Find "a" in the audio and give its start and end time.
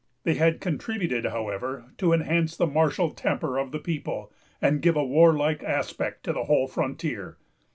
4.95-5.05